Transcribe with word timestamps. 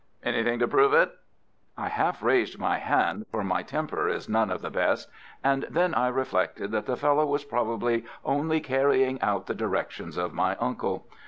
"Anything 0.23 0.57
to 0.57 0.67
prove 0.67 0.93
it?" 0.93 1.11
I 1.77 1.87
half 1.89 2.23
raised 2.23 2.57
my 2.57 2.79
hand, 2.79 3.27
for 3.29 3.43
my 3.43 3.61
temper 3.61 4.09
is 4.09 4.27
none 4.27 4.49
of 4.49 4.63
the 4.63 4.71
best, 4.71 5.07
and 5.43 5.67
then 5.69 5.93
I 5.93 6.07
reflected 6.07 6.71
that 6.71 6.87
the 6.87 6.97
fellow 6.97 7.27
was 7.27 7.43
probably 7.43 8.05
only 8.25 8.61
carrying 8.61 9.21
out 9.21 9.45
the 9.45 9.53
directions 9.53 10.17
of 10.17 10.33
my 10.33 10.55
uncle. 10.55 11.07